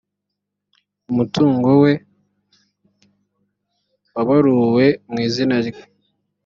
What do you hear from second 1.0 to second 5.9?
umutungo we wabaruwe mw’izina rye